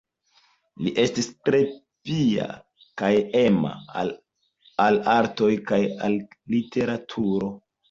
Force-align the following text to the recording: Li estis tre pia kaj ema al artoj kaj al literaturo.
Li 0.85 0.93
estis 1.01 1.27
tre 1.49 1.59
pia 2.09 2.47
kaj 3.03 3.11
ema 3.43 3.75
al 4.01 4.99
artoj 5.19 5.53
kaj 5.71 5.83
al 6.11 6.19
literaturo. 6.57 7.55